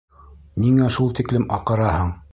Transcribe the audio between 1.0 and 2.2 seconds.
тиклем аҡыраһың?